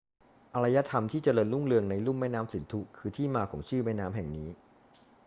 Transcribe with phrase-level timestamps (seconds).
[0.53, 4.49] อารยธรรมที่เจริญรุ่งเรืองในลุ่มแม่น้ำสินธุคือที่มาของชื่อแม่น้ำแห่งนี้